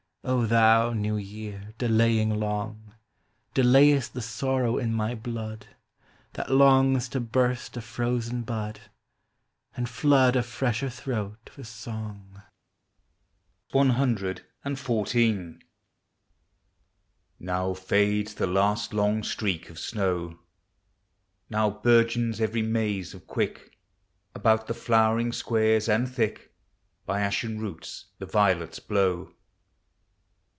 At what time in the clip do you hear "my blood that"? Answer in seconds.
4.93-6.51